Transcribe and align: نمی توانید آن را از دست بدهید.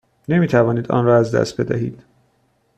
نمی 0.27 0.47
توانید 0.47 0.91
آن 0.91 1.05
را 1.05 1.17
از 1.17 1.35
دست 1.35 1.61
بدهید. 1.61 2.01